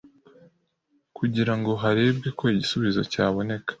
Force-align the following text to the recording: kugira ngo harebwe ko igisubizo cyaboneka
kugira 1.17 1.53
ngo 1.57 1.71
harebwe 1.81 2.29
ko 2.37 2.43
igisubizo 2.53 3.01
cyaboneka 3.11 3.69